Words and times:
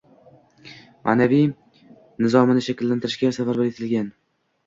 ma’naviy 1.09 1.43
nizomini 1.49 2.63
shakllantirishga 2.69 3.31
safarbar 3.39 3.69
etilgan. 3.75 4.09